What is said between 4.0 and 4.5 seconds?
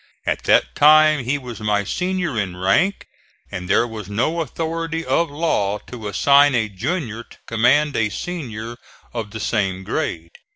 no